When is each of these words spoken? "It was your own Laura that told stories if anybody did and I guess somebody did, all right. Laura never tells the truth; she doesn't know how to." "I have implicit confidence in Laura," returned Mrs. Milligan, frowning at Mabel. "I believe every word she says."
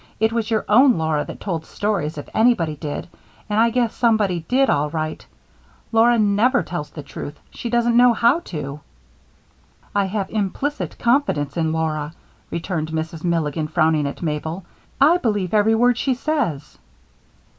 "It 0.19 0.33
was 0.33 0.49
your 0.49 0.65
own 0.67 0.97
Laura 0.97 1.23
that 1.25 1.39
told 1.39 1.63
stories 1.63 2.17
if 2.17 2.27
anybody 2.33 2.75
did 2.75 3.07
and 3.47 3.59
I 3.59 3.69
guess 3.69 3.93
somebody 3.93 4.39
did, 4.47 4.67
all 4.67 4.89
right. 4.89 5.23
Laura 5.91 6.17
never 6.17 6.63
tells 6.63 6.89
the 6.89 7.03
truth; 7.03 7.39
she 7.51 7.69
doesn't 7.69 7.95
know 7.95 8.11
how 8.11 8.39
to." 8.45 8.79
"I 9.93 10.05
have 10.05 10.31
implicit 10.31 10.97
confidence 10.97 11.55
in 11.55 11.71
Laura," 11.71 12.13
returned 12.49 12.87
Mrs. 12.89 13.23
Milligan, 13.23 13.67
frowning 13.67 14.07
at 14.07 14.23
Mabel. 14.23 14.65
"I 14.99 15.17
believe 15.17 15.53
every 15.53 15.75
word 15.75 15.99
she 15.99 16.15
says." 16.15 16.79